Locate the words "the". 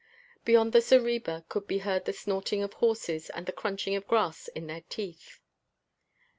0.73-0.81, 2.05-2.11, 3.45-3.51